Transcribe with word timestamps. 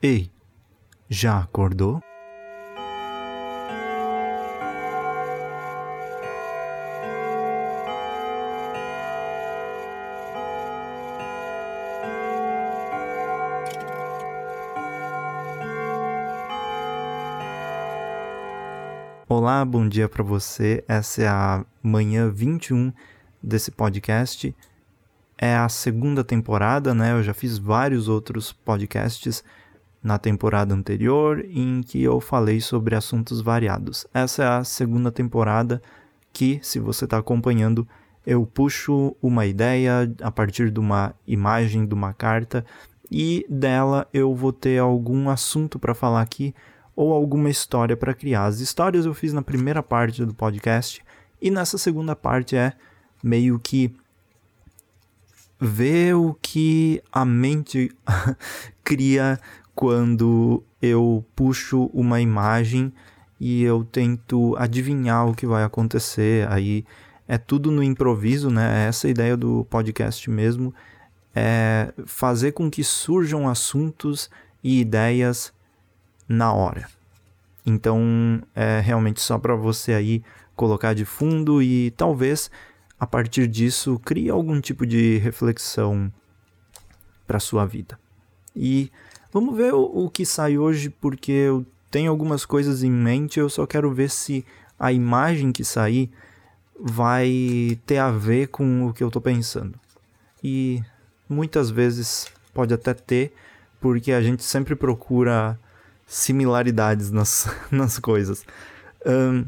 Ei, 0.00 0.30
já 1.08 1.40
acordou? 1.40 2.00
Olá, 19.28 19.64
bom 19.64 19.88
dia 19.88 20.08
para 20.08 20.22
você. 20.22 20.84
Essa 20.86 21.22
é 21.22 21.26
a 21.26 21.66
manhã 21.82 22.30
21 22.30 22.92
desse 23.42 23.72
podcast. 23.72 24.54
É 25.36 25.56
a 25.56 25.68
segunda 25.68 26.22
temporada, 26.22 26.94
né? 26.94 27.14
Eu 27.14 27.22
já 27.24 27.34
fiz 27.34 27.58
vários 27.58 28.06
outros 28.06 28.52
podcasts 28.52 29.42
na 30.02 30.18
temporada 30.18 30.74
anterior 30.74 31.44
em 31.50 31.82
que 31.82 32.02
eu 32.02 32.20
falei 32.20 32.60
sobre 32.60 32.94
assuntos 32.94 33.40
variados. 33.40 34.06
Essa 34.14 34.42
é 34.42 34.46
a 34.46 34.64
segunda 34.64 35.10
temporada 35.10 35.82
que, 36.32 36.60
se 36.62 36.78
você 36.78 37.04
está 37.04 37.18
acompanhando, 37.18 37.86
eu 38.26 38.46
puxo 38.46 39.16
uma 39.22 39.46
ideia 39.46 40.12
a 40.22 40.30
partir 40.30 40.70
de 40.70 40.78
uma 40.78 41.14
imagem 41.26 41.86
de 41.86 41.94
uma 41.94 42.12
carta 42.12 42.64
e 43.10 43.46
dela 43.48 44.06
eu 44.12 44.34
vou 44.34 44.52
ter 44.52 44.78
algum 44.78 45.30
assunto 45.30 45.78
para 45.78 45.94
falar 45.94 46.20
aqui 46.20 46.54
ou 46.94 47.12
alguma 47.12 47.48
história 47.48 47.96
para 47.96 48.12
criar. 48.12 48.44
As 48.44 48.60
histórias 48.60 49.06
eu 49.06 49.14
fiz 49.14 49.32
na 49.32 49.42
primeira 49.42 49.82
parte 49.82 50.24
do 50.24 50.34
podcast 50.34 51.02
e 51.40 51.50
nessa 51.50 51.78
segunda 51.78 52.14
parte 52.14 52.56
é 52.56 52.72
meio 53.22 53.58
que 53.58 53.94
ver 55.60 56.14
o 56.14 56.36
que 56.40 57.02
a 57.10 57.24
mente 57.24 57.90
cria 58.84 59.40
quando 59.78 60.60
eu 60.82 61.24
puxo 61.36 61.88
uma 61.94 62.20
imagem 62.20 62.92
e 63.38 63.62
eu 63.62 63.84
tento 63.84 64.56
adivinhar 64.58 65.28
o 65.28 65.36
que 65.36 65.46
vai 65.46 65.62
acontecer. 65.62 66.50
Aí 66.50 66.84
é 67.28 67.38
tudo 67.38 67.70
no 67.70 67.80
improviso, 67.80 68.50
né? 68.50 68.86
É 68.86 68.88
essa 68.88 69.06
a 69.06 69.10
ideia 69.10 69.36
do 69.36 69.64
podcast 69.70 70.28
mesmo 70.28 70.74
é 71.32 71.92
fazer 72.06 72.50
com 72.50 72.68
que 72.68 72.82
surjam 72.82 73.48
assuntos 73.48 74.28
e 74.64 74.80
ideias 74.80 75.52
na 76.28 76.52
hora. 76.52 76.88
Então 77.64 78.42
é 78.56 78.80
realmente 78.80 79.20
só 79.20 79.38
para 79.38 79.54
você 79.54 79.92
aí 79.92 80.24
colocar 80.56 80.92
de 80.92 81.04
fundo 81.04 81.62
e 81.62 81.92
talvez 81.92 82.50
a 82.98 83.06
partir 83.06 83.46
disso 83.46 83.96
crie 84.04 84.28
algum 84.28 84.60
tipo 84.60 84.84
de 84.84 85.18
reflexão 85.18 86.12
para 87.28 87.38
sua 87.38 87.64
vida. 87.64 87.96
E 88.56 88.90
Vamos 89.32 89.56
ver 89.56 89.74
o, 89.74 89.82
o 89.82 90.10
que 90.10 90.24
sai 90.24 90.56
hoje, 90.56 90.88
porque 90.88 91.32
eu 91.32 91.66
tenho 91.90 92.10
algumas 92.10 92.44
coisas 92.44 92.82
em 92.82 92.90
mente, 92.90 93.38
eu 93.38 93.48
só 93.48 93.66
quero 93.66 93.92
ver 93.92 94.10
se 94.10 94.44
a 94.78 94.92
imagem 94.92 95.52
que 95.52 95.64
sair 95.64 96.10
vai 96.78 97.78
ter 97.84 97.98
a 97.98 98.10
ver 98.10 98.48
com 98.48 98.86
o 98.86 98.92
que 98.92 99.02
eu 99.02 99.08
estou 99.08 99.20
pensando. 99.20 99.78
E 100.42 100.80
muitas 101.28 101.70
vezes 101.70 102.26
pode 102.54 102.72
até 102.72 102.94
ter, 102.94 103.32
porque 103.80 104.12
a 104.12 104.22
gente 104.22 104.42
sempre 104.42 104.74
procura 104.76 105.58
similaridades 106.06 107.10
nas, 107.10 107.48
nas 107.70 107.98
coisas. 107.98 108.44
Um, 109.04 109.44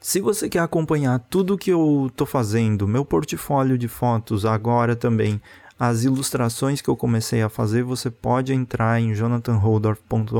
se 0.00 0.20
você 0.20 0.48
quer 0.48 0.60
acompanhar 0.60 1.18
tudo 1.18 1.58
que 1.58 1.70
eu 1.70 2.06
estou 2.08 2.26
fazendo, 2.26 2.88
meu 2.88 3.04
portfólio 3.04 3.76
de 3.76 3.86
fotos 3.86 4.46
agora 4.46 4.96
também, 4.96 5.40
as 5.78 6.04
ilustrações 6.04 6.80
que 6.80 6.88
eu 6.88 6.96
comecei 6.96 7.42
a 7.42 7.48
fazer, 7.48 7.82
você 7.82 8.10
pode 8.10 8.52
entrar 8.52 9.00
em 9.00 9.14
jonathanholdorf.com.br. 9.14 10.30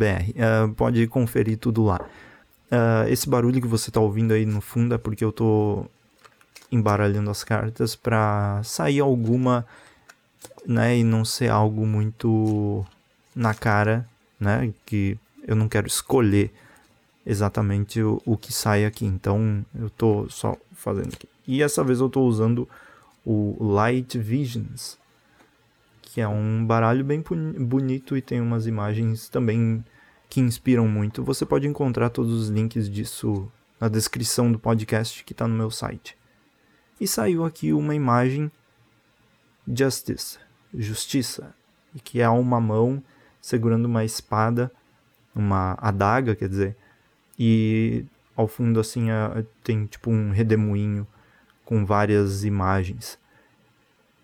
Uh, 0.00 0.74
pode 0.74 1.06
conferir 1.06 1.58
tudo 1.58 1.84
lá. 1.84 2.00
Uh, 2.70 3.08
esse 3.08 3.28
barulho 3.28 3.60
que 3.60 3.68
você 3.68 3.90
está 3.90 4.00
ouvindo 4.00 4.32
aí 4.32 4.46
no 4.46 4.60
fundo 4.60 4.94
é 4.94 4.98
porque 4.98 5.24
eu 5.24 5.30
estou 5.30 5.90
embaralhando 6.70 7.30
as 7.30 7.44
cartas 7.44 7.94
para 7.94 8.62
sair 8.64 9.00
alguma, 9.00 9.66
né, 10.66 10.98
e 10.98 11.04
não 11.04 11.24
ser 11.24 11.50
algo 11.50 11.86
muito 11.86 12.84
na 13.34 13.54
cara, 13.54 14.08
né, 14.40 14.72
que 14.84 15.18
eu 15.46 15.54
não 15.54 15.68
quero 15.68 15.86
escolher 15.86 16.52
exatamente 17.24 18.02
o, 18.02 18.20
o 18.24 18.36
que 18.36 18.52
sai 18.52 18.84
aqui. 18.84 19.04
Então 19.04 19.64
eu 19.78 19.86
estou 19.86 20.28
só 20.30 20.56
fazendo 20.72 21.14
aqui. 21.14 21.28
E 21.46 21.62
essa 21.62 21.84
vez 21.84 22.00
eu 22.00 22.06
estou 22.06 22.26
usando 22.26 22.68
o 23.24 23.56
Light 23.72 24.18
Visions, 24.18 24.98
que 26.02 26.20
é 26.20 26.28
um 26.28 26.64
baralho 26.64 27.04
bem 27.04 27.22
bonito 27.58 28.16
e 28.16 28.22
tem 28.22 28.40
umas 28.40 28.66
imagens 28.66 29.28
também 29.28 29.84
que 30.28 30.40
inspiram 30.40 30.88
muito. 30.88 31.22
Você 31.22 31.44
pode 31.44 31.66
encontrar 31.66 32.10
todos 32.10 32.32
os 32.32 32.48
links 32.48 32.88
disso 32.90 33.50
na 33.80 33.88
descrição 33.88 34.50
do 34.50 34.58
podcast 34.58 35.22
que 35.24 35.32
está 35.32 35.46
no 35.46 35.54
meu 35.54 35.70
site. 35.70 36.16
E 37.00 37.06
saiu 37.06 37.44
aqui 37.44 37.72
uma 37.72 37.94
imagem 37.94 38.50
Justice, 39.66 40.38
Justiça, 40.72 41.54
que 42.02 42.20
é 42.20 42.28
uma 42.28 42.60
mão 42.60 43.02
segurando 43.40 43.86
uma 43.86 44.04
espada, 44.04 44.70
uma 45.34 45.76
adaga, 45.80 46.34
quer 46.36 46.48
dizer, 46.48 46.76
e 47.38 48.04
ao 48.36 48.46
fundo 48.46 48.80
assim 48.80 49.06
tem 49.62 49.86
tipo 49.86 50.10
um 50.10 50.30
redemoinho 50.30 51.06
com 51.64 51.84
várias 51.84 52.44
imagens. 52.44 53.18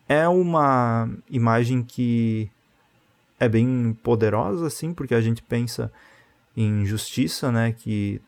É 0.08 0.28
uma 0.28 1.08
imagem 1.30 1.82
que 1.82 2.50
é 3.38 3.48
bem 3.48 3.96
poderosa, 4.02 4.66
assim, 4.66 4.92
porque 4.92 5.14
a 5.14 5.20
gente 5.20 5.42
pensa 5.42 5.90
em 6.56 6.84
justiça, 6.84 7.50
né? 7.50 7.72
Que 7.72 8.20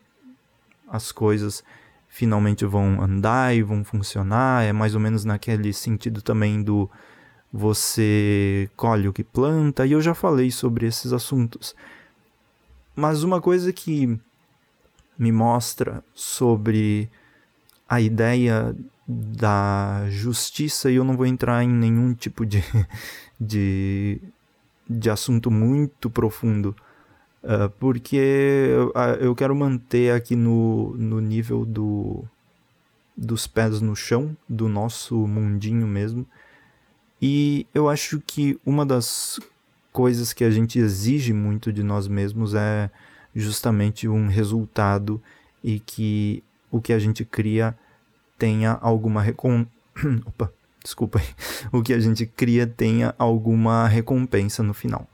as 0.89 1.13
coisas 1.13 1.63
finalmente 2.09 2.65
vão 2.65 3.03
andar 3.03 3.55
e 3.55 3.63
vão 3.63 3.85
funcionar. 3.85 4.65
É 4.65 4.73
mais 4.73 4.95
ou 4.95 5.01
menos 5.01 5.25
naquele 5.25 5.73
sentido 5.73 6.23
também 6.23 6.63
do 6.63 6.89
você 7.53 8.71
colhe 8.77 9.09
o 9.09 9.13
que 9.13 9.23
planta, 9.23 9.85
e 9.85 9.93
eu 9.93 10.01
já 10.01 10.15
falei 10.15 10.51
sobre 10.51 10.87
esses 10.87 11.13
assuntos. 11.13 11.75
Mas 12.95 13.23
uma 13.23 13.41
coisa 13.41 13.73
que 13.73 14.19
me 15.19 15.33
mostra 15.33 16.05
sobre 16.15 17.11
a 17.89 18.01
ideia 18.01 18.75
da 19.07 20.07
justiça 20.09 20.91
e 20.91 20.97
eu 20.97 21.05
não 21.05 21.17
vou 21.17 21.27
entrar 21.27 21.63
em 21.63 21.69
nenhum 21.69 22.15
tipo 22.15 22.47
de, 22.47 22.63
de, 23.41 24.21
de 24.89 25.11
assunto 25.11 25.51
muito 25.51 26.09
profundo, 26.09 26.75
uh, 27.43 27.69
porque 27.79 28.17
eu, 28.17 28.93
eu 29.21 29.35
quero 29.35 29.55
manter 29.55 30.13
aqui 30.13 30.37
no, 30.37 30.95
no 30.97 31.21
nível 31.21 31.65
do, 31.65 32.25
dos 33.17 33.47
pés 33.47 33.81
no 33.81 33.95
chão, 33.95 34.37
do 34.49 34.69
nosso 34.69 35.27
mundinho 35.27 35.87
mesmo. 35.87 36.27
E 37.21 37.67
eu 37.73 37.89
acho 37.89 38.21
que 38.21 38.59
uma 38.67 38.85
das 38.85 39.39
coisas 39.93 40.33
que 40.33 40.43
a 40.43 40.51
gente 40.51 40.79
exige 40.79 41.33
muito 41.33 41.73
de 41.73 41.83
nós 41.83 42.09
mesmos 42.09 42.55
é 42.55 42.91
justamente 43.35 44.09
um 44.09 44.27
resultado 44.27 45.23
e 45.63 45.79
que 45.79 46.43
o 46.71 46.81
que 46.81 46.93
a 46.93 46.99
gente 46.99 47.25
cria 47.25 47.77
tenha 48.39 48.79
alguma 48.81 49.23
recom... 49.23 49.67
Opa, 50.27 50.53
desculpa 50.83 51.21
aí. 51.21 51.27
O 51.71 51.83
que 51.83 51.93
a 51.93 52.01
gente 52.01 52.27
cria 52.27 52.67
tenha 52.67 53.15
alguma 53.19 53.87
recompensa 53.87 54.63
no 54.63 54.75
final. 54.75 55.07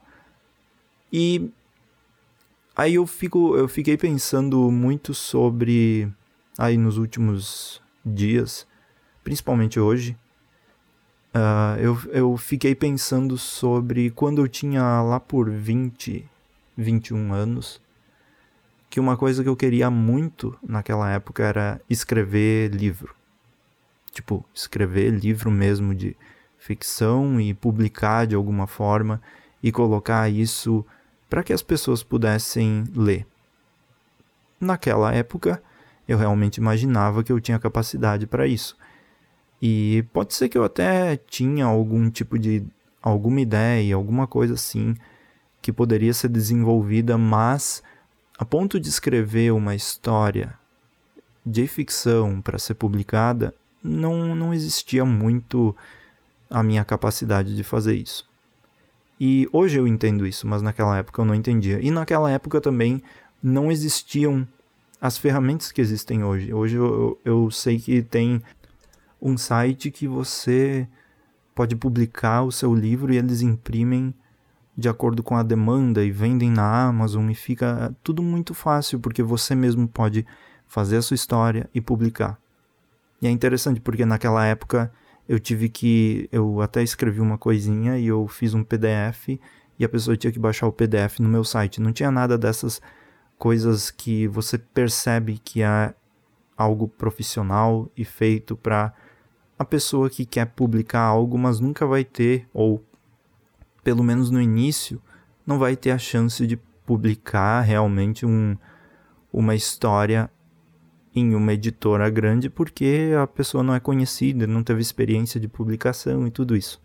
E 1.12 1.50
aí 2.76 2.94
eu 2.94 3.06
fico 3.06 3.56
eu 3.56 3.66
fiquei 3.66 3.96
pensando 3.96 4.70
muito 4.70 5.12
sobre 5.12 6.08
aí 6.56 6.76
nos 6.76 6.96
últimos 6.98 7.82
dias, 8.04 8.66
principalmente 9.24 9.80
hoje. 9.80 10.16
Uh, 11.34 11.78
eu, 11.78 11.98
eu 12.10 12.36
fiquei 12.36 12.74
pensando 12.74 13.36
sobre 13.36 14.10
quando 14.10 14.40
eu 14.40 14.48
tinha 14.48 15.02
lá 15.02 15.20
por 15.20 15.50
20, 15.50 16.24
21 16.76 17.32
anos, 17.32 17.80
que 18.88 18.98
uma 18.98 19.16
coisa 19.16 19.42
que 19.42 19.48
eu 19.48 19.56
queria 19.56 19.90
muito 19.90 20.56
naquela 20.66 21.10
época 21.10 21.44
era 21.44 21.80
escrever 21.88 22.70
livro 22.70 23.18
tipo, 24.18 24.44
escrever 24.54 25.10
livro 25.10 25.50
mesmo 25.50 25.94
de 25.94 26.16
ficção 26.58 27.40
e 27.40 27.54
publicar 27.54 28.26
de 28.26 28.34
alguma 28.34 28.66
forma 28.66 29.20
e 29.62 29.70
colocar 29.70 30.28
isso 30.28 30.84
para 31.28 31.42
que 31.42 31.52
as 31.52 31.62
pessoas 31.62 32.02
pudessem 32.02 32.84
ler. 32.94 33.26
Naquela 34.60 35.14
época, 35.14 35.62
eu 36.06 36.18
realmente 36.18 36.56
imaginava 36.56 37.22
que 37.22 37.30
eu 37.30 37.40
tinha 37.40 37.58
capacidade 37.58 38.26
para 38.26 38.46
isso. 38.46 38.76
E 39.60 40.04
pode 40.12 40.34
ser 40.34 40.48
que 40.48 40.56
eu 40.56 40.64
até 40.64 41.16
tinha 41.16 41.64
algum 41.64 42.10
tipo 42.10 42.38
de 42.38 42.64
alguma 43.02 43.40
ideia, 43.40 43.94
alguma 43.94 44.26
coisa 44.26 44.54
assim 44.54 44.94
que 45.60 45.72
poderia 45.72 46.14
ser 46.14 46.28
desenvolvida, 46.28 47.18
mas 47.18 47.82
a 48.38 48.44
ponto 48.44 48.78
de 48.78 48.88
escrever 48.88 49.52
uma 49.52 49.74
história 49.74 50.54
de 51.44 51.66
ficção 51.66 52.40
para 52.40 52.58
ser 52.58 52.74
publicada, 52.74 53.54
não, 53.82 54.34
não 54.34 54.54
existia 54.54 55.04
muito 55.04 55.74
a 56.48 56.62
minha 56.62 56.84
capacidade 56.84 57.56
de 57.56 57.64
fazer 57.64 57.96
isso. 57.96 58.28
E 59.20 59.48
hoje 59.52 59.78
eu 59.78 59.86
entendo 59.86 60.26
isso, 60.26 60.46
mas 60.46 60.62
naquela 60.62 60.96
época 60.96 61.20
eu 61.20 61.24
não 61.24 61.34
entendia. 61.34 61.80
E 61.82 61.90
naquela 61.90 62.30
época 62.30 62.60
também 62.60 63.02
não 63.42 63.72
existiam 63.72 64.46
as 65.00 65.18
ferramentas 65.18 65.72
que 65.72 65.80
existem 65.80 66.22
hoje. 66.22 66.52
Hoje 66.52 66.76
eu, 66.76 67.18
eu 67.24 67.50
sei 67.50 67.78
que 67.78 68.02
tem 68.02 68.42
um 69.20 69.36
site 69.36 69.90
que 69.90 70.06
você 70.06 70.88
pode 71.54 71.74
publicar 71.74 72.42
o 72.42 72.52
seu 72.52 72.74
livro 72.74 73.12
e 73.12 73.16
eles 73.16 73.42
imprimem 73.42 74.14
de 74.76 74.88
acordo 74.88 75.22
com 75.24 75.36
a 75.36 75.42
demanda 75.42 76.04
e 76.04 76.10
vendem 76.10 76.50
na 76.50 76.86
Amazon 76.86 77.28
e 77.30 77.34
fica 77.34 77.94
tudo 78.02 78.22
muito 78.22 78.54
fácil 78.54 79.00
porque 79.00 79.22
você 79.22 79.54
mesmo 79.54 79.88
pode 79.88 80.24
fazer 80.68 80.98
a 80.98 81.02
sua 81.02 81.16
história 81.16 81.68
e 81.74 81.80
publicar. 81.80 82.38
E 83.20 83.26
é 83.26 83.30
interessante 83.30 83.80
porque 83.80 84.04
naquela 84.06 84.46
época 84.46 84.92
eu 85.28 85.38
tive 85.38 85.68
que. 85.68 86.28
Eu 86.32 86.60
até 86.60 86.82
escrevi 86.82 87.20
uma 87.20 87.36
coisinha 87.36 87.98
e 87.98 88.06
eu 88.06 88.26
fiz 88.28 88.54
um 88.54 88.62
PDF 88.62 89.38
e 89.78 89.84
a 89.84 89.88
pessoa 89.88 90.16
tinha 90.16 90.32
que 90.32 90.38
baixar 90.38 90.66
o 90.66 90.72
PDF 90.72 91.18
no 91.18 91.28
meu 91.28 91.44
site. 91.44 91.80
Não 91.80 91.92
tinha 91.92 92.10
nada 92.10 92.38
dessas 92.38 92.80
coisas 93.36 93.90
que 93.90 94.26
você 94.28 94.56
percebe 94.56 95.38
que 95.38 95.62
é 95.62 95.94
algo 96.56 96.88
profissional 96.88 97.90
e 97.96 98.04
feito 98.04 98.56
para 98.56 98.92
a 99.58 99.64
pessoa 99.64 100.08
que 100.08 100.24
quer 100.24 100.46
publicar 100.46 101.00
algo, 101.00 101.36
mas 101.36 101.60
nunca 101.60 101.86
vai 101.86 102.04
ter, 102.04 102.46
ou 102.52 102.82
pelo 103.82 104.04
menos 104.04 104.30
no 104.30 104.40
início, 104.40 105.00
não 105.46 105.58
vai 105.58 105.74
ter 105.74 105.90
a 105.90 105.98
chance 105.98 106.46
de 106.46 106.56
publicar 106.86 107.60
realmente 107.62 108.24
um, 108.24 108.56
uma 109.32 109.54
história 109.54 110.30
em 111.14 111.34
uma 111.34 111.52
editora 111.52 112.08
grande 112.08 112.48
porque 112.48 113.10
a 113.20 113.26
pessoa 113.26 113.62
não 113.62 113.74
é 113.74 113.80
conhecida, 113.80 114.46
não 114.46 114.62
teve 114.62 114.80
experiência 114.80 115.40
de 115.40 115.48
publicação 115.48 116.26
e 116.26 116.30
tudo 116.30 116.56
isso. 116.56 116.80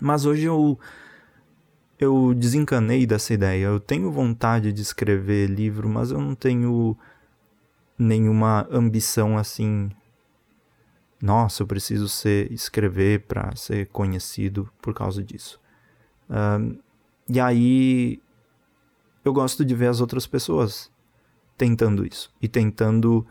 Mas 0.00 0.26
hoje 0.26 0.44
eu 0.44 0.78
eu 1.98 2.34
desencanei 2.34 3.06
dessa 3.06 3.32
ideia. 3.34 3.66
Eu 3.66 3.80
tenho 3.80 4.10
vontade 4.10 4.72
de 4.72 4.82
escrever 4.82 5.48
livro, 5.48 5.88
mas 5.88 6.10
eu 6.10 6.20
não 6.20 6.34
tenho 6.34 6.96
nenhuma 7.98 8.66
ambição 8.70 9.38
assim. 9.38 9.90
Nossa, 11.20 11.62
eu 11.62 11.66
preciso 11.66 12.08
ser 12.08 12.52
escrever 12.52 13.22
para 13.22 13.54
ser 13.56 13.86
conhecido 13.88 14.70
por 14.82 14.92
causa 14.92 15.22
disso. 15.22 15.60
Um, 16.28 16.78
e 17.28 17.40
aí 17.40 18.20
eu 19.24 19.32
gosto 19.32 19.64
de 19.64 19.74
ver 19.74 19.86
as 19.86 20.00
outras 20.00 20.26
pessoas 20.26 20.90
tentando 21.56 22.06
isso 22.06 22.32
e 22.42 22.48
tentando 22.48 23.26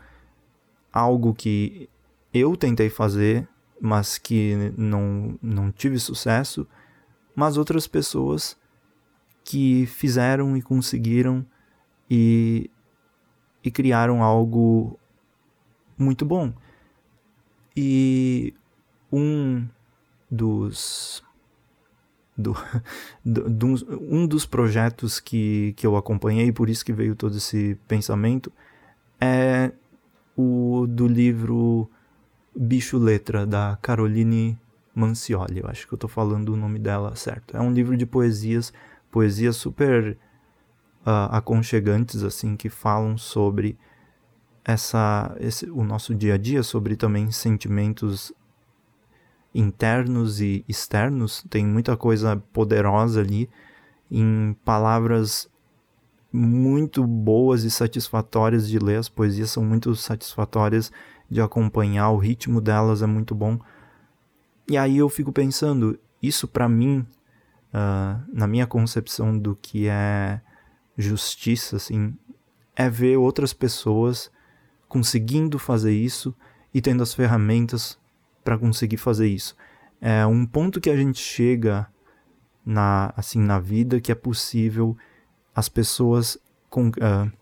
algo 0.92 1.34
que 1.34 1.88
eu 2.32 2.56
tentei 2.56 2.90
fazer, 2.90 3.48
mas 3.80 4.18
que 4.18 4.72
não, 4.76 5.38
não 5.40 5.70
tive 5.70 5.98
sucesso, 5.98 6.66
mas 7.34 7.56
outras 7.56 7.86
pessoas 7.86 8.56
que 9.44 9.86
fizeram 9.86 10.56
e 10.56 10.62
conseguiram 10.62 11.46
e, 12.10 12.70
e 13.62 13.70
criaram 13.70 14.22
algo 14.22 14.98
muito 15.98 16.24
bom. 16.24 16.52
E 17.76 18.54
um 19.12 19.66
dos 20.30 21.22
do, 22.36 22.54
do, 23.24 23.48
do, 23.48 23.98
um 24.10 24.26
dos 24.26 24.46
projetos 24.46 25.20
que, 25.20 25.72
que 25.76 25.86
eu 25.86 25.96
acompanhei, 25.96 26.52
por 26.52 26.68
isso 26.68 26.84
que 26.84 26.92
veio 26.92 27.14
todo 27.14 27.36
esse 27.36 27.78
pensamento, 27.86 28.52
é 29.20 29.72
o 30.36 30.86
do 30.88 31.06
livro 31.06 31.88
Bicho 32.54 32.98
Letra, 32.98 33.46
da 33.46 33.78
Caroline 33.80 34.58
Mancioli. 34.94 35.60
Eu 35.60 35.68
acho 35.68 35.86
que 35.86 35.94
eu 35.94 35.96
estou 35.96 36.10
falando 36.10 36.50
o 36.50 36.56
nome 36.56 36.78
dela 36.78 37.14
certo. 37.16 37.56
É 37.56 37.60
um 37.60 37.72
livro 37.72 37.96
de 37.96 38.06
poesias, 38.06 38.72
poesias 39.10 39.56
super 39.56 40.16
uh, 41.06 41.30
aconchegantes, 41.30 42.22
assim, 42.22 42.56
que 42.56 42.68
falam 42.68 43.16
sobre 43.16 43.78
essa, 44.64 45.36
esse, 45.38 45.68
o 45.70 45.84
nosso 45.84 46.14
dia 46.14 46.34
a 46.34 46.38
dia, 46.38 46.62
sobre 46.62 46.96
também 46.96 47.30
sentimentos 47.30 48.32
internos 49.54 50.40
e 50.40 50.64
externos, 50.68 51.44
tem 51.48 51.64
muita 51.64 51.96
coisa 51.96 52.36
poderosa 52.52 53.20
ali, 53.20 53.48
em 54.10 54.56
palavras 54.64 55.48
muito 56.32 57.06
boas 57.06 57.62
e 57.62 57.70
satisfatórias 57.70 58.68
de 58.68 58.78
ler. 58.78 58.98
As 58.98 59.08
poesias 59.08 59.50
são 59.50 59.64
muito 59.64 59.94
satisfatórias 59.94 60.90
de 61.30 61.40
acompanhar, 61.40 62.10
o 62.10 62.18
ritmo 62.18 62.60
delas 62.60 63.02
é 63.02 63.06
muito 63.06 63.34
bom. 63.34 63.58
E 64.68 64.76
aí 64.76 64.96
eu 64.98 65.08
fico 65.08 65.32
pensando, 65.32 65.98
isso 66.22 66.48
para 66.48 66.68
mim, 66.68 67.06
uh, 67.72 68.22
na 68.32 68.46
minha 68.46 68.66
concepção 68.66 69.38
do 69.38 69.54
que 69.54 69.86
é 69.88 70.40
justiça, 70.96 71.76
assim, 71.76 72.16
é 72.74 72.88
ver 72.88 73.16
outras 73.16 73.52
pessoas 73.52 74.30
conseguindo 74.94 75.58
fazer 75.58 75.92
isso 75.92 76.32
e 76.72 76.80
tendo 76.80 77.02
as 77.02 77.12
ferramentas 77.12 77.98
para 78.44 78.56
conseguir 78.56 78.96
fazer 78.96 79.26
isso. 79.26 79.56
É 80.00 80.24
um 80.24 80.46
ponto 80.46 80.80
que 80.80 80.88
a 80.88 80.96
gente 80.96 81.18
chega 81.18 81.88
na 82.64 83.12
assim 83.16 83.40
na 83.40 83.58
vida 83.58 84.00
que 84.00 84.12
é 84.12 84.14
possível 84.14 84.96
as 85.52 85.68
pessoas 85.68 86.38
com, 86.70 86.90
uh, 86.90 87.32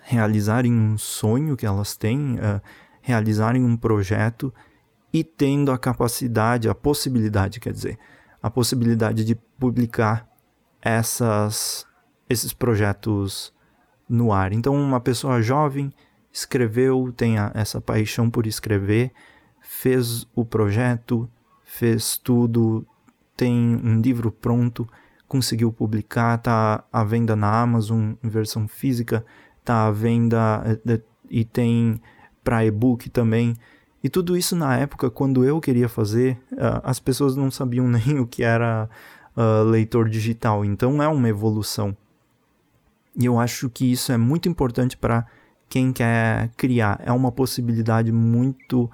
realizarem 0.00 0.72
um 0.72 0.96
sonho 0.96 1.54
que 1.54 1.66
elas 1.66 1.98
têm, 1.98 2.36
uh, 2.36 2.62
realizarem 3.02 3.62
um 3.62 3.76
projeto 3.76 4.50
e 5.12 5.22
tendo 5.22 5.72
a 5.72 5.76
capacidade, 5.76 6.66
a 6.66 6.74
possibilidade, 6.74 7.60
quer 7.60 7.74
dizer, 7.74 7.98
a 8.42 8.50
possibilidade 8.50 9.22
de 9.22 9.34
publicar 9.34 10.26
essas, 10.80 11.86
esses 12.26 12.54
projetos 12.54 13.52
no 14.08 14.32
ar. 14.32 14.54
Então, 14.54 14.74
uma 14.74 14.98
pessoa 14.98 15.42
jovem 15.42 15.92
escreveu, 16.32 17.12
tem 17.16 17.38
a, 17.38 17.50
essa 17.54 17.80
paixão 17.80 18.30
por 18.30 18.46
escrever, 18.46 19.12
fez 19.60 20.26
o 20.34 20.44
projeto, 20.44 21.28
fez 21.64 22.16
tudo, 22.16 22.86
tem 23.36 23.80
um 23.82 24.00
livro 24.00 24.30
pronto, 24.30 24.88
conseguiu 25.26 25.72
publicar, 25.72 26.38
tá 26.38 26.84
à 26.92 27.04
venda 27.04 27.36
na 27.36 27.60
Amazon 27.60 28.14
em 28.22 28.28
versão 28.28 28.66
física, 28.66 29.24
tá 29.64 29.86
à 29.86 29.90
venda 29.90 30.80
eh, 30.86 31.00
e 31.30 31.44
tem 31.44 32.00
para 32.42 32.64
e-book 32.64 33.08
também. 33.10 33.56
E 34.02 34.08
tudo 34.08 34.36
isso 34.36 34.56
na 34.56 34.76
época, 34.76 35.10
quando 35.10 35.44
eu 35.44 35.60
queria 35.60 35.88
fazer, 35.88 36.40
as 36.82 36.98
pessoas 36.98 37.36
não 37.36 37.50
sabiam 37.50 37.86
nem 37.88 38.18
o 38.18 38.26
que 38.26 38.42
era 38.42 38.88
uh, 39.36 39.62
leitor 39.64 40.08
digital. 40.08 40.64
Então 40.64 41.02
é 41.02 41.08
uma 41.08 41.28
evolução. 41.28 41.96
E 43.16 43.26
eu 43.26 43.38
acho 43.38 43.68
que 43.68 43.92
isso 43.92 44.10
é 44.10 44.16
muito 44.16 44.48
importante 44.48 44.96
para 44.96 45.26
quem 45.70 45.92
quer 45.92 46.50
criar. 46.56 47.00
É 47.02 47.12
uma 47.12 47.30
possibilidade 47.30 48.10
muito 48.10 48.90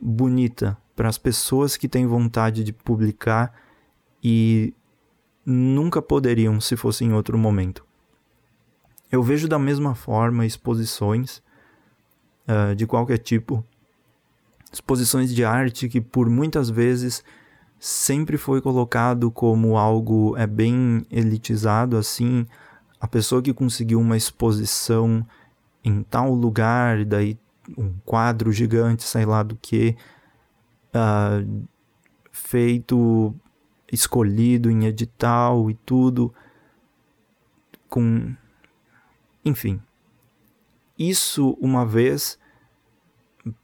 bonita 0.00 0.76
para 0.94 1.08
as 1.08 1.16
pessoas 1.16 1.76
que 1.76 1.88
têm 1.88 2.06
vontade 2.06 2.62
de 2.62 2.72
publicar 2.72 3.52
e 4.22 4.74
nunca 5.44 6.02
poderiam 6.02 6.60
se 6.60 6.76
fosse 6.76 7.02
em 7.04 7.14
outro 7.14 7.38
momento. 7.38 7.84
Eu 9.10 9.22
vejo 9.22 9.48
da 9.48 9.58
mesma 9.58 9.94
forma 9.94 10.44
exposições 10.44 11.42
uh, 12.46 12.74
de 12.74 12.86
qualquer 12.86 13.18
tipo, 13.18 13.64
exposições 14.70 15.34
de 15.34 15.44
arte 15.44 15.88
que 15.88 16.00
por 16.00 16.28
muitas 16.28 16.68
vezes 16.68 17.24
sempre 17.78 18.36
foi 18.36 18.60
colocado 18.60 19.30
como 19.30 19.78
algo 19.78 20.36
é 20.36 20.46
bem 20.46 21.06
elitizado 21.10 21.96
assim, 21.96 22.46
a 23.00 23.06
pessoa 23.06 23.40
que 23.40 23.54
conseguiu 23.54 24.00
uma 24.00 24.16
exposição 24.16 25.24
em 25.86 26.02
tal 26.02 26.34
lugar, 26.34 27.04
daí 27.04 27.38
um 27.78 27.94
quadro 28.04 28.50
gigante, 28.50 29.04
sei 29.04 29.24
lá 29.24 29.44
do 29.44 29.54
que, 29.54 29.96
uh, 30.88 31.64
feito, 32.32 33.32
escolhido 33.90 34.68
em 34.68 34.86
edital 34.86 35.70
e 35.70 35.74
tudo, 35.74 36.34
com. 37.88 38.34
Enfim. 39.44 39.80
Isso, 40.98 41.56
uma 41.60 41.86
vez, 41.86 42.36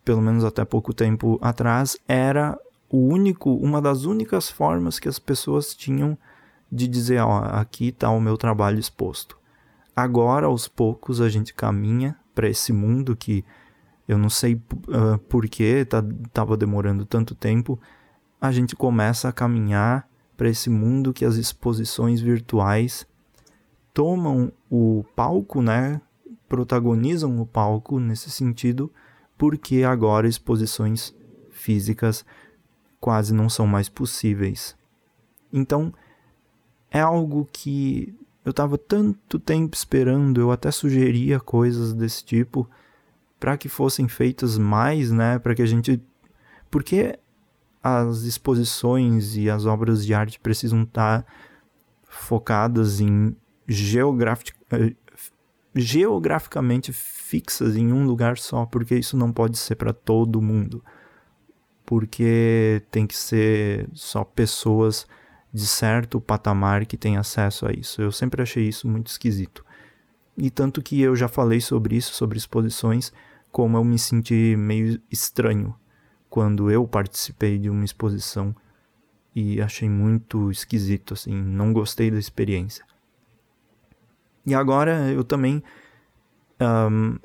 pelo 0.05 0.23
menos 0.23 0.45
até 0.45 0.65
pouco 0.65 0.95
tempo 0.95 1.41
atrás, 1.43 1.97
era 2.07 2.57
o 2.89 2.99
único, 2.99 3.53
uma 3.53 3.83
das 3.83 4.05
únicas 4.05 4.49
formas 4.49 5.01
que 5.01 5.09
as 5.09 5.19
pessoas 5.19 5.75
tinham 5.75 6.17
de 6.71 6.87
dizer, 6.87 7.21
ó, 7.21 7.39
aqui 7.47 7.89
está 7.89 8.11
o 8.11 8.21
meu 8.21 8.37
trabalho 8.37 8.79
exposto. 8.79 9.42
Agora, 9.95 10.47
aos 10.47 10.67
poucos, 10.69 11.21
a 11.21 11.29
gente 11.29 11.53
caminha 11.53 12.17
para 12.35 12.49
esse 12.49 12.73
mundo 12.73 13.15
que 13.15 13.45
eu 14.09 14.19
não 14.19 14.31
sei 14.31 14.55
uh, 14.55 15.19
por 15.29 15.47
que 15.49 15.85
tá, 15.85 16.03
tava 16.33 16.57
demorando 16.57 17.05
tanto 17.05 17.35
tempo, 17.35 17.79
a 18.41 18.51
gente 18.51 18.75
começa 18.75 19.29
a 19.29 19.33
caminhar 19.33 20.09
para 20.37 20.49
esse 20.49 20.69
mundo 20.69 21.13
que 21.13 21.25
as 21.25 21.37
exposições 21.37 22.21
virtuais 22.21 23.07
tomam 23.95 24.51
o 24.71 25.05
palco, 25.15 25.63
né? 25.63 26.01
Protagonizam 26.49 27.41
o 27.41 27.47
palco 27.47 28.01
nesse 28.01 28.31
sentido, 28.31 28.91
porque 29.39 29.85
agora 29.85 30.27
exposições 30.27 31.15
físicas 31.51 32.25
quase 32.99 33.33
não 33.33 33.49
são 33.49 33.67
mais 33.67 33.89
possíveis. 33.89 34.77
Então, 35.53 35.93
é 36.91 37.01
algo 37.01 37.49
que 37.53 38.15
eu 38.45 38.51
estava 38.51 38.77
tanto 38.77 39.39
tempo 39.39 39.77
esperando, 39.77 40.41
eu 40.41 40.51
até 40.51 40.71
sugeria 40.71 41.39
coisas 41.39 41.93
desse 41.93 42.25
tipo 42.25 42.69
para 43.39 43.57
que 43.57 43.69
fossem 43.69 44.09
feitas 44.09 44.57
mais, 44.59 45.11
né, 45.11 45.39
para 45.39 45.55
que 45.55 45.63
a 45.63 45.67
gente 45.67 46.01
porque 46.71 47.19
as 47.83 48.23
exposições 48.23 49.37
e 49.37 49.51
as 49.51 49.67
obras 49.67 50.07
de 50.07 50.15
arte 50.15 50.39
precisam 50.39 50.83
estar 50.83 51.23
tá 51.23 51.33
focadas 52.05 53.01
em 53.01 53.37
geografic... 53.67 54.53
Eh, 54.71 54.95
geograficamente 55.75 56.93
fixas 56.93 57.77
em 57.77 57.93
um 57.93 58.05
lugar 58.05 58.39
só, 58.39 58.67
porque 58.67 58.95
isso 58.95 59.17
não 59.17 59.33
pode 59.33 59.59
ser 59.59 59.75
para 59.75 59.93
todo 59.93 60.43
mundo. 60.43 60.85
Porque 61.85 62.83
tem 62.91 63.07
que 63.07 63.17
ser 63.17 63.89
só 63.93 64.23
pessoas 64.23 65.07
de 65.53 65.67
certo 65.67 66.21
patamar 66.21 66.87
que 66.87 66.97
têm 66.97 67.17
acesso 67.17 67.67
a 67.67 67.73
isso. 67.73 68.01
Eu 68.01 68.11
sempre 68.11 68.43
achei 68.43 68.67
isso 68.67 68.89
muito 68.89 69.09
esquisito. 69.09 69.65
E 70.37 70.51
tanto 70.51 70.81
que 70.81 71.01
eu 71.01 71.15
já 71.15 71.29
falei 71.29 71.61
sobre 71.61 71.97
isso, 71.97 72.15
sobre 72.15 72.39
exposições, 72.39 73.13
como 73.51 73.77
eu 73.77 73.85
me 73.85 73.99
senti 73.99 74.57
meio 74.57 75.01
estranho 75.11 75.75
quando 76.31 76.71
eu 76.71 76.89
participei 76.89 77.59
de 77.59 77.69
uma 77.69 77.85
exposição 77.85 78.57
e 79.35 79.61
achei 79.61 79.89
muito 79.89 80.51
esquisito, 80.51 81.13
assim, 81.13 81.35
não 81.35 81.73
gostei 81.73 82.11
da 82.11 82.19
experiência. 82.19 82.85
E 84.47 84.55
agora 84.55 85.11
eu 85.11 85.23
também. 85.23 85.63
Um, 86.61 87.19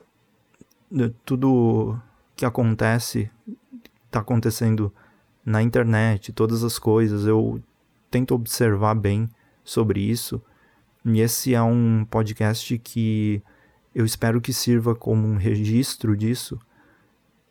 tudo 1.26 2.00
que 2.36 2.46
acontece, 2.46 3.30
está 4.06 4.20
acontecendo 4.20 4.94
na 5.46 5.62
internet, 5.62 6.32
todas 6.32 6.64
as 6.64 6.80
coisas, 6.80 7.26
eu 7.26 7.62
tento 8.10 8.34
observar 8.34 8.96
bem 8.96 9.30
sobre 9.64 10.00
isso. 10.00 10.42
E 11.06 11.20
esse 11.20 11.54
é 11.54 11.62
um 11.62 12.06
podcast 12.06 12.78
que 12.80 13.42
eu 13.94 14.06
espero 14.06 14.42
que 14.42 14.54
sirva 14.54 14.96
como 14.96 15.28
um 15.28 15.38
registro 15.38 16.16
disso, 16.16 16.60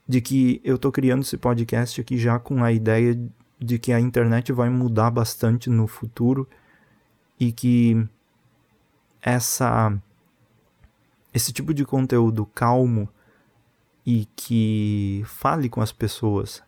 de 0.06 0.20
que 0.20 0.60
eu 0.62 0.76
estou 0.76 0.92
criando 0.92 1.22
esse 1.22 1.36
podcast 1.36 2.00
aqui 2.00 2.18
já 2.18 2.38
com 2.38 2.62
a 2.62 2.72
ideia 2.72 3.18
de 3.58 3.78
que 3.78 3.92
a 3.92 4.00
internet 4.00 4.52
vai 4.52 4.68
mudar 4.68 5.10
bastante 5.10 5.70
no 5.70 5.86
futuro 5.86 6.48
e 7.40 7.52
que 7.52 8.06
essa 9.20 9.96
esse 11.32 11.52
tipo 11.52 11.74
de 11.74 11.84
conteúdo 11.84 12.46
calmo 12.46 13.08
e 14.06 14.26
que 14.36 15.22
fale 15.26 15.68
com 15.68 15.80
as 15.80 15.92
pessoas, 15.92 16.62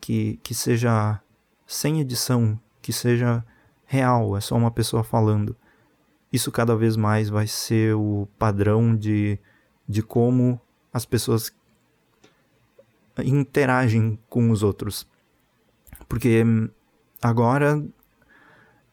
que, 0.00 0.38
que 0.42 0.54
seja 0.54 1.20
sem 1.66 2.00
edição, 2.00 2.58
que 2.88 2.92
seja 2.94 3.44
real, 3.84 4.34
é 4.34 4.40
só 4.40 4.56
uma 4.56 4.70
pessoa 4.70 5.04
falando. 5.04 5.54
Isso 6.32 6.50
cada 6.50 6.74
vez 6.74 6.96
mais 6.96 7.28
vai 7.28 7.46
ser 7.46 7.94
o 7.94 8.26
padrão 8.38 8.96
de, 8.96 9.38
de 9.86 10.02
como 10.02 10.58
as 10.90 11.04
pessoas 11.04 11.54
interagem 13.22 14.18
com 14.30 14.50
os 14.50 14.62
outros. 14.62 15.06
Porque 16.08 16.42
agora 17.20 17.84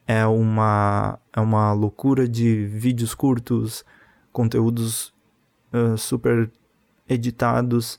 é 0.06 0.26
uma, 0.26 1.18
é 1.32 1.40
uma 1.40 1.72
loucura 1.72 2.28
de 2.28 2.66
vídeos 2.66 3.16
curtos, 3.16 3.86
conteúdos 4.30 5.14
uh, 5.72 5.98
super 5.98 6.52
editados, 7.08 7.98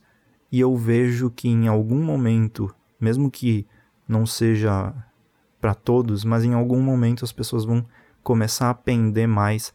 e 0.52 0.60
eu 0.60 0.76
vejo 0.76 1.30
que 1.30 1.48
em 1.48 1.68
algum 1.68 2.04
momento, 2.04 2.70
mesmo 3.00 3.30
que 3.30 3.66
não 4.06 4.26
seja 4.26 4.94
para 5.66 5.75
todos, 5.75 6.25
mas 6.25 6.44
em 6.44 6.54
algum 6.54 6.80
momento 6.80 7.25
as 7.25 7.32
pessoas 7.32 7.64
vão 7.64 7.85
começar 8.23 8.70
a 8.70 8.75
pender 8.75 9.26
mais 9.26 9.75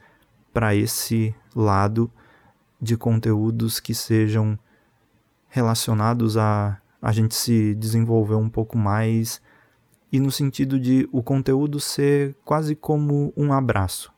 para 0.53 0.73
esse 0.73 1.35
lado 1.53 2.09
de 2.81 2.95
conteúdos 2.95 3.77
que 3.81 3.93
sejam 3.93 4.57
relacionados 5.49 6.37
a 6.37 6.77
a 7.01 7.11
gente 7.11 7.35
se 7.35 7.75
desenvolver 7.75 8.35
um 8.35 8.49
pouco 8.49 8.77
mais 8.77 9.41
e 10.13 10.17
no 10.17 10.31
sentido 10.31 10.79
de 10.79 11.09
o 11.11 11.21
conteúdo 11.21 11.77
ser 11.77 12.37
quase 12.45 12.73
como 12.73 13.33
um 13.35 13.51
abraço, 13.51 14.13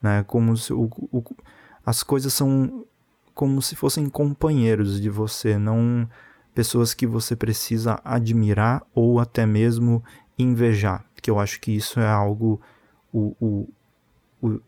né? 0.00 0.22
Como 0.22 0.56
se 0.56 0.72
o, 0.72 0.88
o, 1.10 1.24
as 1.84 2.04
coisas 2.04 2.32
são 2.32 2.86
como 3.34 3.60
se 3.60 3.74
fossem 3.74 4.08
companheiros 4.08 5.00
de 5.00 5.10
você, 5.10 5.58
não 5.58 6.08
pessoas 6.54 6.94
que 6.94 7.08
você 7.08 7.34
precisa 7.34 8.00
admirar 8.04 8.86
ou 8.94 9.18
até 9.18 9.44
mesmo 9.44 10.04
invejar, 10.38 11.04
que 11.20 11.30
eu 11.30 11.38
acho 11.38 11.60
que 11.60 11.72
isso 11.72 11.98
é 12.00 12.08
algo 12.08 12.60
o, 13.12 13.34
o, 13.40 13.68
o, 14.40 14.60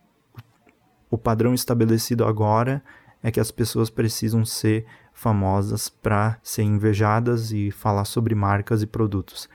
o 1.10 1.18
padrão 1.18 1.54
estabelecido 1.54 2.24
agora 2.24 2.82
é 3.22 3.30
que 3.30 3.40
as 3.40 3.50
pessoas 3.50 3.90
precisam 3.90 4.44
ser 4.44 4.86
famosas 5.12 5.88
para 5.88 6.38
ser 6.42 6.62
invejadas 6.62 7.52
e 7.52 7.70
falar 7.70 8.04
sobre 8.04 8.34
marcas 8.34 8.82
e 8.82 8.86
produtos. 8.86 9.48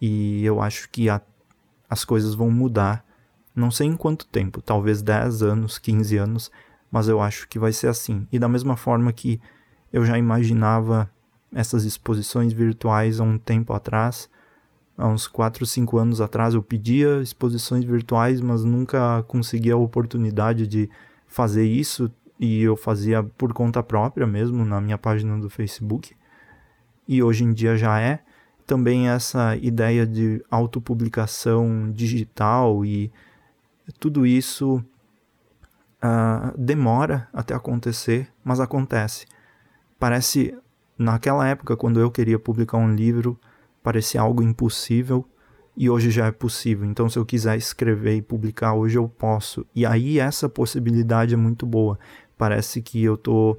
E 0.00 0.44
eu 0.44 0.60
acho 0.60 0.88
que 0.90 1.08
a, 1.08 1.20
as 1.88 2.04
coisas 2.04 2.34
vão 2.34 2.50
mudar, 2.50 3.04
não 3.54 3.70
sei 3.70 3.86
em 3.86 3.96
quanto 3.96 4.26
tempo, 4.26 4.60
talvez 4.60 5.00
10 5.00 5.42
anos, 5.42 5.78
15 5.78 6.16
anos, 6.16 6.50
mas 6.90 7.08
eu 7.08 7.20
acho 7.20 7.46
que 7.48 7.58
vai 7.58 7.72
ser 7.72 7.88
assim. 7.88 8.26
E 8.32 8.38
da 8.38 8.48
mesma 8.48 8.76
forma 8.76 9.12
que 9.12 9.40
eu 9.92 10.04
já 10.04 10.18
imaginava 10.18 11.08
essas 11.52 11.84
exposições 11.84 12.52
virtuais 12.52 13.20
há 13.20 13.22
um 13.22 13.38
tempo 13.38 13.72
atrás, 13.72 14.28
há 14.96 15.08
uns 15.08 15.26
4, 15.26 15.64
5 15.66 15.98
anos 15.98 16.20
atrás, 16.20 16.54
eu 16.54 16.62
pedia 16.62 17.20
exposições 17.20 17.84
virtuais, 17.84 18.40
mas 18.40 18.64
nunca 18.64 19.22
conseguia 19.24 19.74
a 19.74 19.78
oportunidade 19.78 20.66
de 20.66 20.88
fazer 21.26 21.64
isso 21.64 22.10
e 22.38 22.62
eu 22.62 22.76
fazia 22.76 23.22
por 23.22 23.52
conta 23.52 23.82
própria 23.82 24.26
mesmo 24.26 24.64
na 24.64 24.80
minha 24.80 24.98
página 24.98 25.38
do 25.38 25.50
Facebook. 25.50 26.14
E 27.06 27.22
hoje 27.22 27.44
em 27.44 27.52
dia 27.52 27.76
já 27.76 28.00
é 28.00 28.20
também 28.66 29.08
essa 29.08 29.56
ideia 29.56 30.06
de 30.06 30.42
autopublicação 30.50 31.90
digital 31.92 32.84
e 32.84 33.12
tudo 33.98 34.26
isso 34.26 34.82
uh, 36.02 36.56
demora 36.56 37.28
até 37.32 37.54
acontecer, 37.54 38.28
mas 38.42 38.60
acontece. 38.60 39.26
Parece, 39.98 40.56
naquela 40.98 41.46
época, 41.46 41.76
quando 41.76 42.00
eu 42.00 42.10
queria 42.10 42.38
publicar 42.38 42.78
um 42.78 42.94
livro, 42.94 43.38
parecia 43.84 44.22
algo 44.22 44.42
impossível 44.42 45.24
e 45.76 45.90
hoje 45.90 46.10
já 46.10 46.26
é 46.26 46.32
possível. 46.32 46.88
Então, 46.88 47.08
se 47.08 47.18
eu 47.18 47.26
quiser 47.26 47.56
escrever 47.56 48.16
e 48.16 48.22
publicar 48.22 48.72
hoje, 48.72 48.96
eu 48.96 49.06
posso. 49.08 49.66
E 49.74 49.84
aí, 49.84 50.18
essa 50.18 50.48
possibilidade 50.48 51.34
é 51.34 51.36
muito 51.36 51.66
boa. 51.66 51.98
Parece 52.38 52.80
que 52.80 53.04
eu 53.04 53.14
estou 53.14 53.58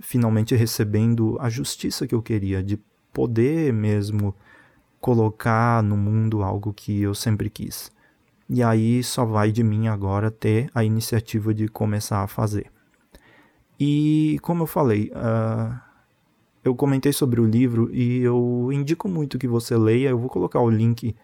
finalmente 0.00 0.54
recebendo 0.56 1.36
a 1.38 1.50
justiça 1.50 2.06
que 2.06 2.14
eu 2.14 2.22
queria, 2.22 2.62
de 2.62 2.78
poder 3.12 3.72
mesmo 3.72 4.34
colocar 5.00 5.82
no 5.82 5.96
mundo 5.96 6.42
algo 6.42 6.72
que 6.72 7.02
eu 7.02 7.14
sempre 7.14 7.50
quis. 7.50 7.92
E 8.48 8.62
aí 8.62 9.02
só 9.02 9.24
vai 9.24 9.52
de 9.52 9.62
mim 9.62 9.88
agora 9.88 10.30
ter 10.30 10.70
a 10.74 10.82
iniciativa 10.82 11.52
de 11.52 11.68
começar 11.68 12.22
a 12.22 12.26
fazer. 12.26 12.70
E 13.78 14.38
como 14.42 14.62
eu 14.62 14.66
falei, 14.66 15.10
uh, 15.14 15.85
eu 16.66 16.74
comentei 16.74 17.12
sobre 17.12 17.40
o 17.40 17.44
livro 17.44 17.88
e 17.94 18.22
eu 18.22 18.70
indico 18.72 19.08
muito 19.08 19.38
que 19.38 19.46
você 19.46 19.76
leia. 19.76 20.08
Eu 20.08 20.18
vou 20.18 20.28
colocar 20.28 20.58
o 20.60 20.68
link 20.68 21.14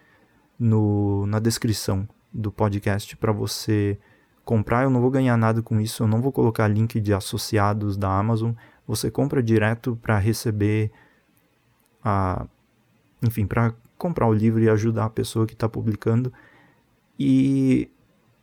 no, 0.56 1.26
na 1.26 1.40
descrição 1.40 2.08
do 2.32 2.52
podcast 2.52 3.16
para 3.16 3.32
você 3.32 3.98
comprar. 4.44 4.84
Eu 4.84 4.90
não 4.90 5.00
vou 5.00 5.10
ganhar 5.10 5.36
nada 5.36 5.60
com 5.60 5.80
isso. 5.80 6.04
Eu 6.04 6.06
não 6.06 6.22
vou 6.22 6.30
colocar 6.30 6.68
link 6.68 7.00
de 7.00 7.12
associados 7.12 7.96
da 7.96 8.16
Amazon. 8.16 8.52
Você 8.86 9.10
compra 9.10 9.42
direto 9.42 9.98
para 10.00 10.16
receber 10.16 10.92
a, 12.04 12.46
enfim, 13.20 13.44
para 13.44 13.74
comprar 13.98 14.28
o 14.28 14.32
livro 14.32 14.62
e 14.62 14.68
ajudar 14.68 15.06
a 15.06 15.10
pessoa 15.10 15.44
que 15.44 15.54
está 15.54 15.68
publicando. 15.68 16.32
E 17.18 17.90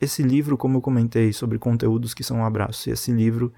esse 0.02 0.22
livro, 0.22 0.58
como 0.58 0.78
eu 0.78 0.82
comentei 0.82 1.32
sobre 1.32 1.58
conteúdos 1.58 2.14
que 2.14 2.26
são 2.26 2.40
um 2.40 2.46
abraço, 2.46 2.90
esse 2.90 3.10
livro 3.14 3.54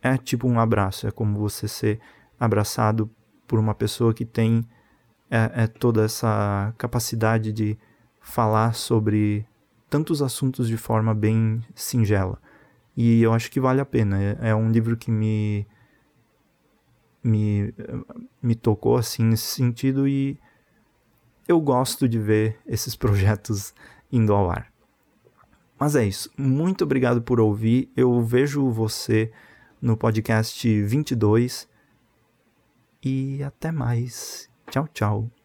é 0.00 0.16
tipo 0.16 0.48
um 0.48 0.58
abraço, 0.58 1.06
é 1.06 1.10
como 1.10 1.38
você 1.38 1.68
ser 1.68 2.00
abraçado 2.44 3.08
por 3.46 3.60
uma 3.60 3.72
pessoa 3.72 4.12
que 4.12 4.24
tem 4.24 4.66
é, 5.30 5.62
é 5.62 5.66
toda 5.68 6.04
essa 6.04 6.74
capacidade 6.76 7.52
de 7.52 7.78
falar 8.20 8.74
sobre 8.74 9.46
tantos 9.88 10.20
assuntos 10.20 10.66
de 10.66 10.76
forma 10.76 11.14
bem 11.14 11.62
singela. 11.72 12.40
E 12.96 13.22
eu 13.22 13.32
acho 13.32 13.48
que 13.48 13.60
vale 13.60 13.80
a 13.80 13.84
pena. 13.84 14.20
É, 14.20 14.50
é 14.50 14.54
um 14.54 14.70
livro 14.70 14.96
que 14.96 15.10
me 15.10 15.66
me, 17.22 17.72
me 18.42 18.56
tocou 18.56 18.96
assim 18.96 19.22
nesse 19.22 19.46
sentido 19.46 20.08
e 20.08 20.36
eu 21.46 21.60
gosto 21.60 22.08
de 22.08 22.18
ver 22.18 22.58
esses 22.66 22.96
projetos 22.96 23.72
indo 24.10 24.32
ao 24.32 24.50
ar. 24.50 24.72
Mas 25.78 25.94
é 25.94 26.04
isso. 26.04 26.28
Muito 26.36 26.82
obrigado 26.82 27.22
por 27.22 27.38
ouvir. 27.38 27.88
Eu 27.96 28.20
vejo 28.20 28.68
você 28.70 29.30
no 29.80 29.96
podcast 29.96 30.82
22 30.82 31.70
e 33.02 33.42
até 33.42 33.72
mais. 33.72 34.48
Tchau, 34.70 34.88
tchau. 34.94 35.41